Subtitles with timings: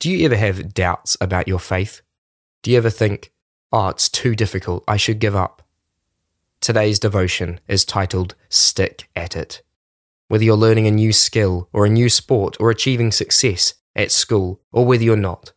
[0.00, 2.02] Do you ever have doubts about your faith?
[2.62, 3.32] Do you ever think,
[3.72, 5.62] oh, it's too difficult, I should give up?
[6.60, 9.60] Today's devotion is titled Stick at It.
[10.28, 14.60] Whether you're learning a new skill or a new sport or achieving success at school
[14.70, 15.52] or whether you're not,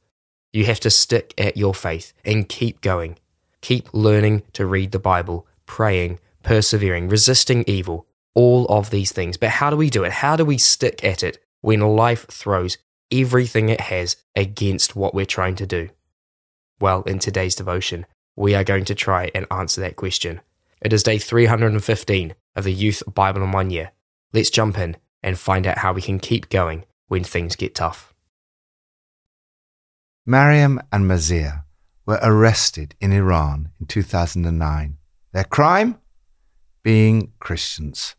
[0.52, 3.20] you have to stick at your faith and keep going.
[3.62, 9.38] Keep learning to read the Bible, praying, persevering, resisting evil, all of these things.
[9.38, 10.14] But how do we do it?
[10.14, 12.80] How do we stick at it when life throws
[13.12, 15.90] everything it has against what we're trying to do?
[16.80, 18.06] Well, in today's devotion,
[18.36, 20.42] we are going to try and answer that question.
[20.82, 23.92] It is day 315 of the Youth Bible in One Year.
[24.34, 28.14] Let's jump in and find out how we can keep going when things get tough.
[30.26, 31.64] Mariam and Marziyeh
[32.06, 34.98] were arrested in Iran in 2009.
[35.34, 36.00] Their crime?
[36.84, 38.16] Being Christians.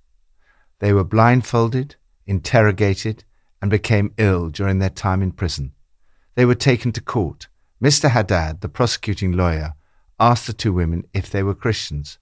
[0.79, 3.25] They were blindfolded, interrogated,
[3.63, 5.73] and became ill during their time in prison.
[6.35, 7.47] They were taken to court.
[7.81, 8.11] Mr.
[8.11, 9.75] Haddad, the prosecuting lawyer,
[10.19, 12.19] asked the two women if they were Christians.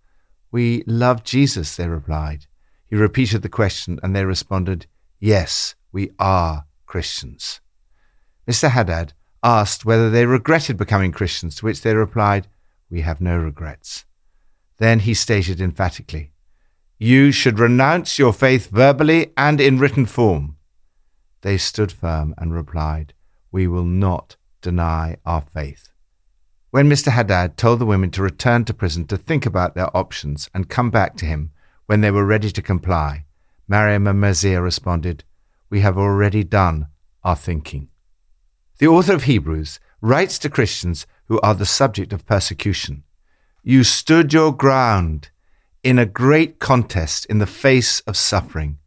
[0.53, 2.47] We love Jesus, they replied.
[2.87, 4.87] He repeated the question, and they responded,
[5.19, 7.61] Yes, we are Christians.
[8.47, 8.71] Mr.
[8.71, 12.49] Haddad asked whether they regretted becoming Christians, to which they replied,
[12.91, 14.05] We have no regrets.
[14.77, 16.33] Then he stated emphatically,
[16.99, 20.57] You should renounce your faith verbally and in written form.
[21.43, 23.15] They stood firm and replied,
[23.51, 25.91] We will not deny our faith.
[26.71, 27.11] When Mr.
[27.11, 30.91] Haddad told the women to return to prison to think about their options and come
[30.91, 31.51] back to him
[31.87, 33.25] when they were ready to comply,
[33.67, 35.25] Mariam and Marziyeh responded,
[35.69, 36.89] We have already done
[37.25, 37.89] our thinking.
[38.79, 43.05] The author of Hebrews writes to Christians who are the subject of persecution
[43.63, 45.31] You stood your ground
[45.83, 48.79] in a great contest in the face of suffering,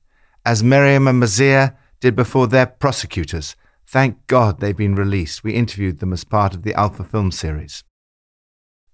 [0.46, 3.56] as Miriam and Marziyeh did before their prosecutors.
[3.88, 5.42] Thank God they've been released.
[5.42, 7.86] We interviewed them as part of the Alpha film series.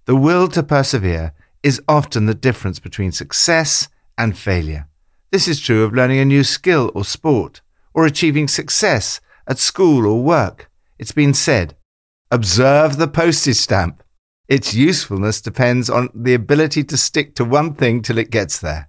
[0.04, 4.86] The will to persevere is often the difference between success and failure.
[5.32, 7.62] This is true of learning a new skill or sport,
[7.92, 10.70] or achieving success at school or work.
[10.96, 11.76] It's been said,
[12.30, 14.04] observe the postage stamp.
[14.46, 18.88] Its usefulness depends on the ability to stick to one thing till it gets there.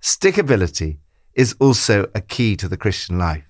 [0.00, 0.98] Stickability
[1.34, 3.47] is also a key to the Christian life.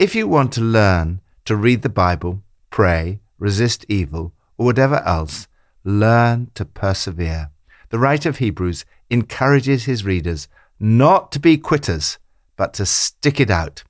[0.00, 5.46] If you want to learn to read the Bible, pray, resist evil, or whatever else,
[5.84, 7.50] learn to persevere.
[7.90, 12.18] The writer of Hebrews encourages his readers not to be quitters,
[12.56, 13.84] but to stick it out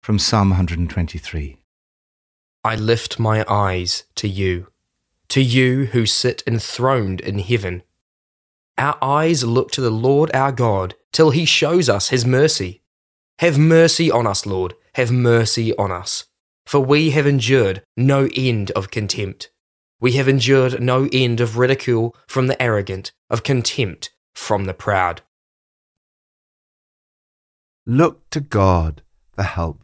[0.00, 1.58] from Psalm 123.
[2.64, 4.68] I lift my eyes to you,
[5.28, 7.82] to you who sit enthroned in heaven.
[8.78, 12.81] Our eyes look to the Lord our God till he shows us his mercy.
[13.42, 16.26] Have mercy on us, Lord, have mercy on us.
[16.64, 19.50] For we have endured no end of contempt.
[20.00, 25.22] We have endured no end of ridicule from the arrogant, of contempt from the proud.
[27.84, 29.82] Look to God for help.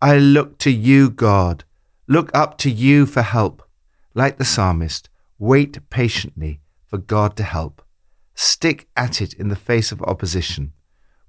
[0.00, 1.64] I look to you, God.
[2.06, 3.68] Look up to you for help.
[4.14, 7.82] Like the psalmist, wait patiently for God to help.
[8.36, 10.74] Stick at it in the face of opposition.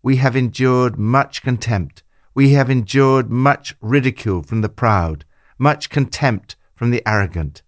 [0.02, 2.04] We have endured much contempt.
[2.34, 5.26] We have endured much ridicule from the proud,
[5.58, 7.64] much contempt from the arrogant.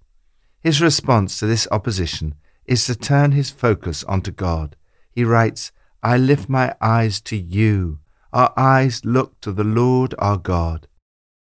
[0.62, 2.36] His response to this opposition
[2.66, 4.76] is to turn his focus onto God.
[5.12, 5.72] He writes,
[6.04, 8.00] I lift my eyes to you.
[8.32, 10.88] Our eyes look to the Lord our God.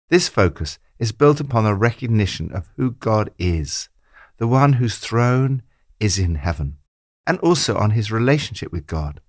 [0.10, 3.90] This focus is built upon a recognition of who God is,
[4.38, 5.64] the one whose throne
[6.00, 6.78] is in heaven,
[7.26, 9.22] and also on his relationship with God.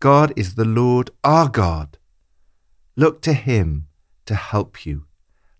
[0.00, 1.98] God is the Lord our God.
[2.96, 3.88] Look to him
[4.26, 5.06] to help you.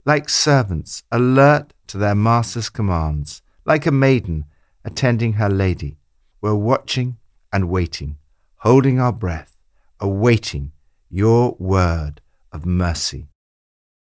[0.05, 4.44] Like servants, alert to their master's commands, like a maiden
[4.84, 5.97] attending her lady,
[6.41, 7.17] we're watching
[7.53, 8.19] and waiting,
[8.56, 9.62] holding our breath,
[9.99, 10.73] awaiting
[11.09, 12.21] your word
[12.53, 13.28] of mercy.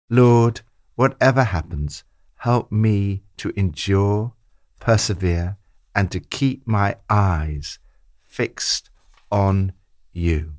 [0.09, 0.63] Lord,
[0.95, 2.05] whatever happens,
[2.37, 4.33] help me to endure,
[4.81, 5.59] persevere,
[5.95, 7.79] and to keep my eyes
[8.27, 8.89] fixed
[9.31, 9.73] on
[10.13, 10.55] you.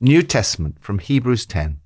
[0.00, 1.80] New Testament from Hebrews 10.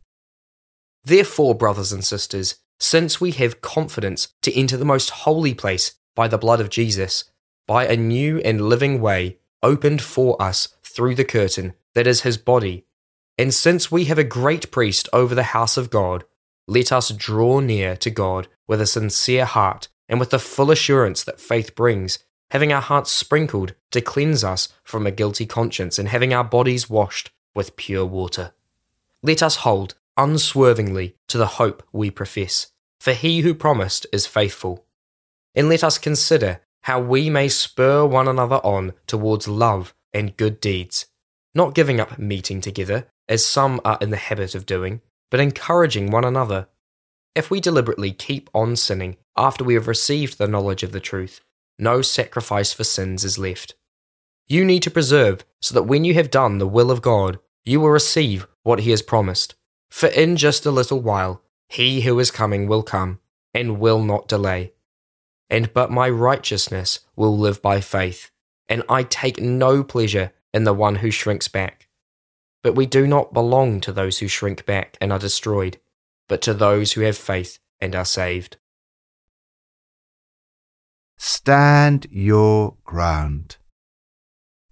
[1.04, 6.28] Therefore, brothers and sisters, since we have confidence to enter the most holy place by
[6.28, 7.24] the blood of Jesus,
[7.66, 12.38] by a new and living way opened for us through the curtain that is his
[12.38, 12.86] body,
[13.36, 16.24] and since we have a great priest over the house of God,
[16.66, 21.24] let us draw near to God with a sincere heart and with the full assurance
[21.24, 26.08] that faith brings, having our hearts sprinkled to cleanse us from a guilty conscience and
[26.08, 28.52] having our bodies washed with pure water.
[29.22, 32.68] Let us hold unswervingly to the hope we profess,
[33.00, 34.84] for he who promised is faithful.
[35.54, 40.60] And let us consider how we may spur one another on towards love and good
[40.60, 41.06] deeds,
[41.54, 45.00] not giving up meeting together, as some are in the habit of doing,
[45.30, 46.68] but encouraging one another.
[47.34, 51.40] If we deliberately keep on sinning after we have received the knowledge of the truth,
[51.78, 53.74] no sacrifice for sins is left.
[54.46, 57.80] You need to preserve so that when you have done the will of God, you
[57.80, 59.54] will receive what He has promised.
[59.90, 63.20] For in just a little while, He who is coming will come,
[63.54, 64.72] and will not delay.
[65.48, 68.30] And but my righteousness will live by faith,
[68.68, 71.88] and I take no pleasure in the one who shrinks back.
[72.62, 75.78] But we do not belong to those who shrink back and are destroyed,
[76.28, 78.56] but to those who have faith and are saved.
[81.16, 83.56] Stand your ground.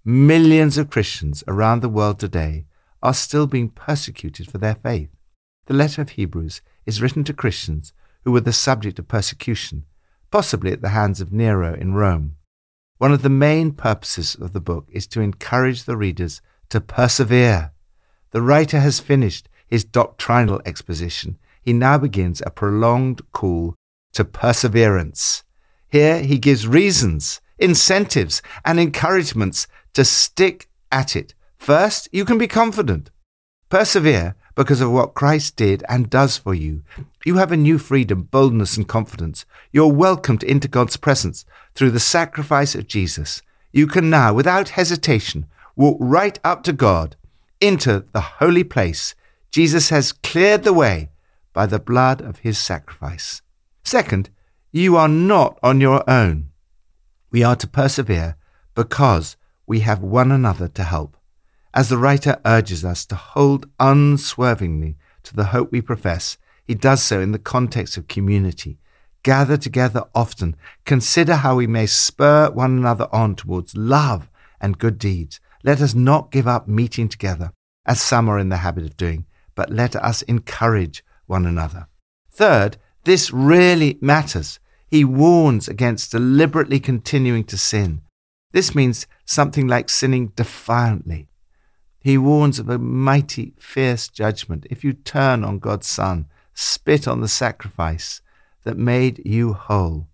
[0.05, 2.65] Millions of Christians around the world today
[3.01, 5.09] are still being persecuted for their faith.
[5.65, 7.93] The letter of Hebrews is written to Christians
[8.23, 9.85] who were the subject of persecution,
[10.31, 12.35] possibly at the hands of Nero in Rome.
[12.97, 17.71] One of the main purposes of the book is to encourage the readers to persevere.
[18.31, 21.37] The writer has finished his doctrinal exposition.
[21.61, 23.75] He now begins a prolonged call
[24.13, 25.43] to perseverance.
[25.93, 31.35] Here he gives reasons, incentives, and encouragements to stick at it.
[31.55, 33.11] First, you can be confident.
[33.69, 36.81] Persevere because of what Christ did and does for you.
[37.23, 39.45] You have a new freedom, boldness, and confidence.
[39.71, 41.45] You're welcomed into God's presence
[41.75, 43.43] through the sacrifice of Jesus.
[43.71, 45.45] You can now, without hesitation,
[45.75, 47.15] walk right up to God,
[47.61, 49.13] into the holy place.
[49.51, 51.11] Jesus has cleared the way
[51.53, 53.43] by the blood of his sacrifice.
[53.83, 54.31] Second,
[54.75, 56.49] you are not on your own.
[57.31, 58.35] We are to persevere
[58.73, 59.37] because
[59.67, 61.15] we have one another to help.
[61.75, 67.03] As the writer urges us to hold unswervingly to the hope we profess, he does
[67.03, 68.79] so in the context of community.
[69.21, 70.55] Gather together often.
[70.85, 74.29] Consider how we may spur one another on towards love
[74.59, 75.39] and good deeds.
[75.63, 77.51] Let us not give up meeting together,
[77.85, 81.87] as some are in the habit of doing, but let us encourage one another.
[82.31, 84.59] Third, this really matters.
[84.93, 88.03] He warns against deliberately continuing to sin.
[88.51, 91.29] This means something like sinning defiantly.
[91.99, 97.21] He warns of a mighty, fierce judgment if you turn on God's Son, spit on
[97.21, 98.21] the sacrifice
[98.65, 100.09] that made you whole.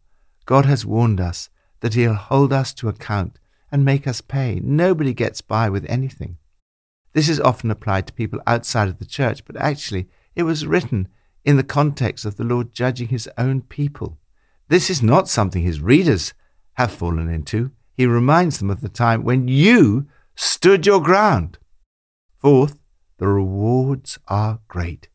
[0.46, 1.50] God has warned us
[1.82, 3.38] that He'll hold us to account
[3.74, 4.62] and make us pay.
[4.64, 6.38] Nobody gets by with anything.
[7.12, 11.10] This is often applied to people outside of the church, but actually it was written
[11.44, 14.18] in the context of the Lord judging His own people.
[14.70, 16.34] This is not something His readers
[16.76, 21.58] have fallen into he reminds them of the time when you stood your ground.
[22.38, 22.80] Fourth,
[23.18, 25.10] the rewards are great.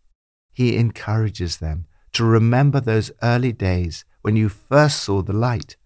[0.53, 5.79] He encourages them to remember those early days when you first saw the light.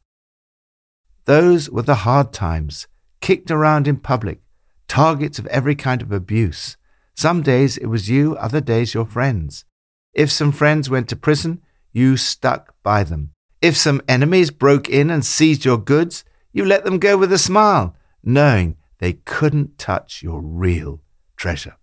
[1.26, 2.88] Those were the hard times,
[3.20, 4.40] kicked around in public,
[4.88, 6.76] targets of every kind of abuse.
[7.14, 9.64] Some days it was you, other days your friends.
[10.12, 11.62] If some friends went to prison,
[11.92, 13.34] you stuck by them.
[13.60, 17.38] If some enemies broke in and seized your goods, you let them go with a
[17.38, 21.00] smile, knowing they couldn't touch your real
[21.36, 21.76] treasure.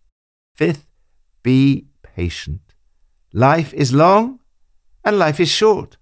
[0.56, 0.88] Fifth,
[1.44, 2.62] be patient.
[3.34, 4.40] Life is long
[5.04, 5.98] and life is short.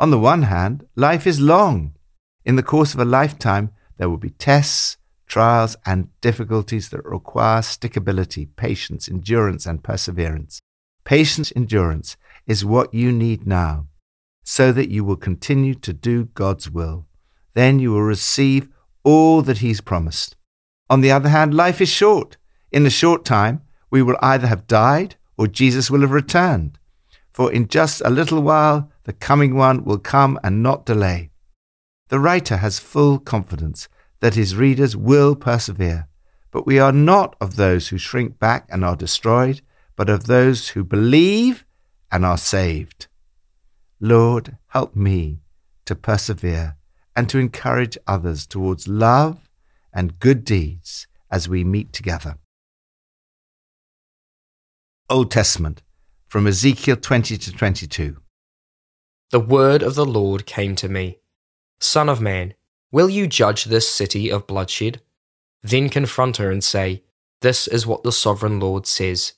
[0.00, 1.94] On the one hand, life is long.
[2.44, 7.60] In the course of a lifetime, there will be tests, trials, and difficulties that require
[7.60, 10.60] stickability, patience, endurance, and perseverance.
[11.04, 13.86] Patience, endurance is what you need now
[14.44, 17.06] so that you will continue to do God's will
[17.54, 18.68] then you will receive
[19.02, 20.36] all that He's promised.
[20.90, 22.36] On the other hand, life is short.
[22.70, 26.78] In a short time, we will either have died or Jesus will have returned.
[27.32, 31.30] For in just a little while, the coming one will come and not delay.
[32.08, 33.88] The writer has full confidence
[34.20, 36.08] that his readers will persevere.
[36.50, 39.60] But we are not of those who shrink back and are destroyed,
[39.96, 41.64] but of those who believe
[42.12, 43.08] and are saved.
[44.04, 45.38] Lord, help me
[45.86, 46.76] to persevere
[47.16, 49.48] and to encourage others towards love
[49.94, 52.36] and good deeds as we meet together.
[55.08, 55.80] Old Testament
[56.26, 58.18] from Ezekiel 20 to 22.
[59.30, 61.20] The word of the Lord came to me
[61.80, 62.52] Son of man,
[62.92, 65.00] will you judge this city of bloodshed?
[65.62, 67.04] Then confront her and say,
[67.40, 69.32] This is what the sovereign Lord says.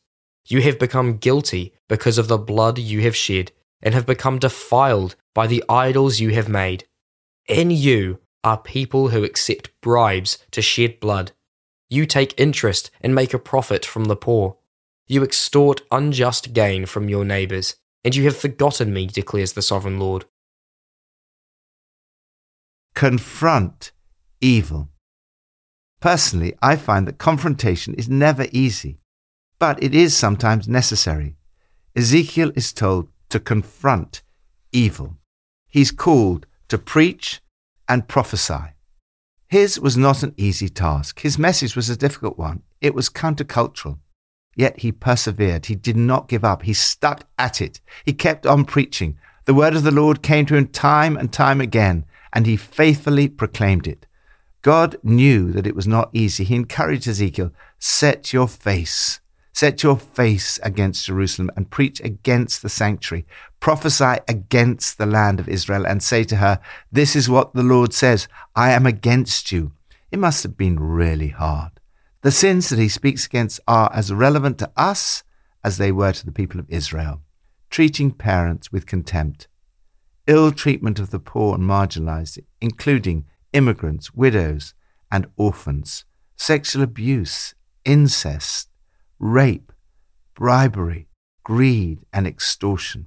[0.44, 3.52] You have become guilty because of the blood you have shed,
[3.86, 6.88] and have become defiled by the idols you have made.
[7.46, 11.30] In you are people who accept bribes to shed blood.
[11.88, 14.56] You take interest and make a profit from the poor.
[15.06, 20.00] You extort unjust gain from your neighbours, and you have forgotten me, declares the sovereign
[20.00, 20.24] Lord.
[22.96, 23.92] Confront
[24.40, 24.88] evil.
[26.00, 28.98] Personally, I find that confrontation is never easy,
[29.60, 31.36] but it is sometimes necessary.
[31.94, 34.22] Ezekiel is told to confront
[34.72, 35.18] evil.
[35.68, 37.42] He's called to preach
[37.86, 38.72] and prophesy.
[39.46, 41.20] His was not an easy task.
[41.20, 42.62] His message was a difficult one.
[42.80, 43.98] It was countercultural.
[44.54, 45.66] Yet he persevered.
[45.66, 46.62] He did not give up.
[46.62, 47.82] He stuck at it.
[48.06, 49.18] He kept on preaching.
[49.44, 53.28] The word of the Lord came to him time and time again, and he faithfully
[53.28, 54.06] proclaimed it.
[54.62, 56.42] God knew that it was not easy.
[56.42, 59.20] He encouraged Ezekiel, set your face,
[59.56, 63.24] set your face against Jerusalem and preach against the sanctuary.
[63.58, 66.60] Prophesy against the land of Israel and say to her,
[66.92, 69.72] This is what the Lord says, I am against you.
[70.12, 71.80] It must have been really hard.
[72.20, 75.24] The sins that he speaks against are as relevant to us
[75.64, 77.22] as they were to the people of Israel.
[77.70, 79.48] Treating parents with contempt,
[80.26, 84.74] ill treatment of the poor and marginalized, including immigrants, widows,
[85.10, 86.04] and orphans,
[86.36, 87.54] sexual abuse,
[87.86, 88.68] incest,
[89.18, 89.72] rape,
[90.34, 91.08] bribery,
[91.44, 93.06] greed, and extortion.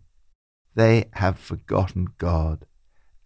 [0.75, 2.65] They have forgotten God,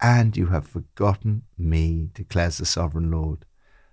[0.02, 3.46] and you have forgotten me, declares the sovereign Lord.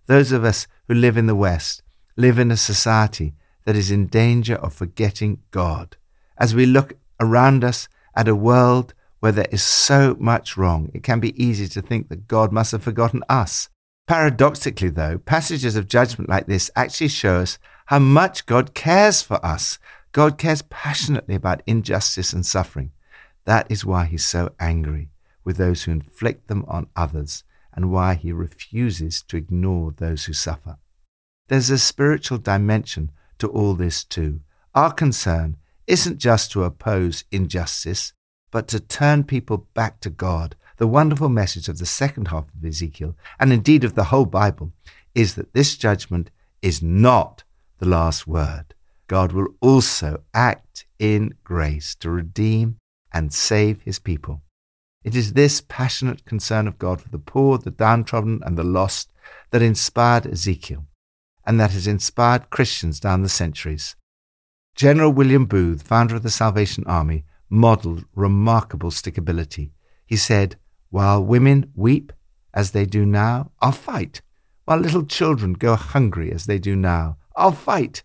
[0.07, 1.83] Those of us who live in the West
[2.17, 5.97] live in a society that is in danger of forgetting God.
[6.39, 11.03] As we look around us at a world where there is so much wrong, it
[11.03, 13.69] can be easy to think that God must have forgotten us.
[14.07, 17.59] Paradoxically, though, passages of judgment like this actually show us
[17.91, 19.81] how much God cares for us.
[20.13, 22.93] God cares passionately about injustice and suffering.
[23.47, 25.09] That is why he's so angry
[25.43, 27.43] with those who inflict them on others
[27.75, 30.79] and why he refuses to ignore those who suffer.
[31.49, 34.39] There's a spiritual dimension to all this too.
[34.73, 35.57] Our concern
[35.89, 38.13] isn't just to oppose injustice,
[38.53, 40.55] but to turn people back to God.
[40.77, 44.71] The wonderful message of the second half of Ezekiel, and indeed of the whole Bible,
[45.13, 46.31] is that this judgment
[46.63, 47.43] is not
[47.81, 48.75] the last word.
[49.09, 52.77] God will also act in grace to redeem
[53.13, 54.43] and save his people.
[55.03, 59.11] It is this passionate concern of God for the poor, the downtrodden, and the lost
[59.51, 60.87] that inspired Ezekiel,
[61.45, 63.97] and that has inspired Christians down the centuries.
[64.77, 69.73] General William Booth, founder of the Salvation Army, modeled remarkable stickability.
[70.07, 70.57] He said,
[70.91, 72.13] While women weep
[72.53, 74.21] as they do now, I'll fight.
[74.67, 78.03] While little children go hungry as they do now, I'll fight.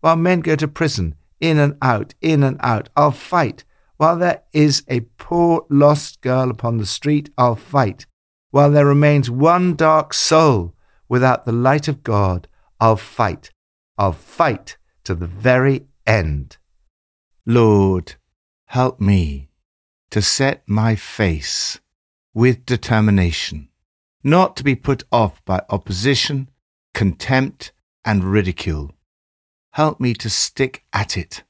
[0.00, 3.64] While men go to prison, in and out, in and out, I'll fight.
[3.96, 8.06] While there is a poor lost girl upon the street, I'll fight.
[8.50, 10.74] While there remains one dark soul
[11.08, 12.48] without the light of God,
[12.80, 13.50] I'll fight.
[13.98, 16.56] I'll fight to the very end.
[17.44, 18.14] Lord,
[18.66, 19.50] help me
[20.10, 21.80] to set my face
[22.32, 23.68] with determination,
[24.24, 26.48] not to be put off by opposition,
[26.94, 27.72] contempt,
[28.04, 28.92] and ridicule.
[29.72, 31.42] Help me to stick at it,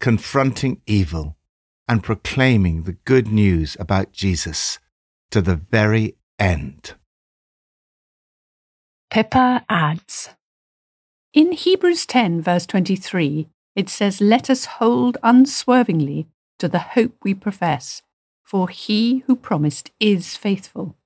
[0.00, 1.36] confronting evil
[1.88, 4.78] and proclaiming the good news about Jesus
[5.30, 6.94] to the very end.
[9.10, 10.30] Pippa adds
[11.32, 16.26] In Hebrews 10, verse 23, it says, Let us hold unswervingly
[16.58, 18.02] to the hope we profess,
[18.42, 20.96] for he who promised is faithful.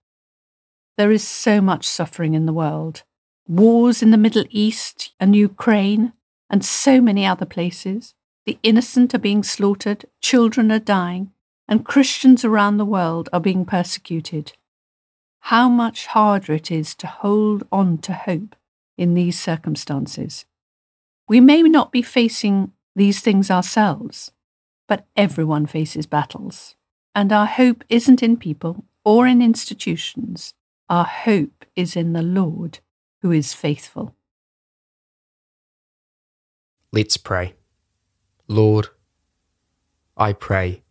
[0.97, 3.03] There is so much suffering in the world
[3.49, 6.13] wars in the Middle East and Ukraine,
[6.51, 8.15] and so many other places.
[8.47, 11.33] The innocent are being slaughtered, children are dying,
[11.67, 14.53] and Christians around the world are being persecuted.
[15.41, 18.55] How much harder it is to hold on to hope
[18.99, 20.45] in these circumstances.
[21.29, 24.33] We may not be facing these things ourselves,
[24.89, 26.75] but everyone faces battles.
[27.15, 30.55] And our hope isn't in people or in institutions.
[30.91, 32.81] Our hope is in the Lord,
[33.23, 34.15] who is faithful.
[36.93, 37.55] Let's pray.
[38.47, 38.89] Lord,
[40.17, 40.83] I pray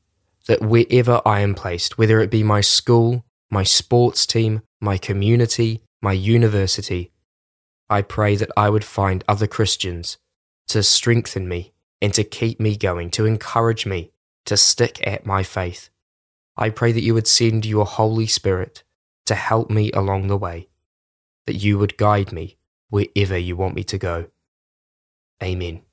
[0.47, 5.81] that wherever I am placed, whether it be my school, my sports team, my community,
[6.01, 7.11] my university,
[7.89, 10.17] I pray that I would find other Christians
[10.67, 14.11] to strengthen me and to keep me going, to encourage me
[14.45, 15.89] to stick at my faith.
[16.55, 18.83] I pray that you would send your Holy Spirit
[19.25, 20.67] to help me along the way,
[21.47, 22.57] that you would guide me
[22.89, 24.27] wherever you want me to go.
[25.41, 25.86] Amen.